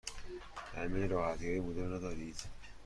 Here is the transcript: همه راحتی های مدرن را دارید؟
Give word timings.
همه 0.75 1.07
راحتی 1.07 1.47
های 1.49 1.59
مدرن 1.59 1.89
را 1.89 1.99
دارید؟ 1.99 2.39